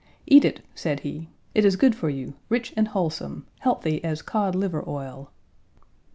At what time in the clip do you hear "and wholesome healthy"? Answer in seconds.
2.75-4.03